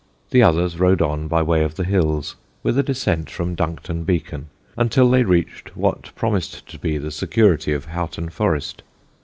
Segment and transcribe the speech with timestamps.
[0.31, 4.47] The others rode on by way of the hills, with a descent from Duncton Beacon,
[4.75, 8.81] until they reached what promised to be the security of Houghton Forest.